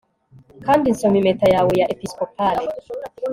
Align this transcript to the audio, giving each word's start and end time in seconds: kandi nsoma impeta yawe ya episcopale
kandi 0.65 0.85
nsoma 0.93 1.15
impeta 1.19 1.45
yawe 1.53 1.71
ya 1.81 1.89
episcopale 1.93 2.65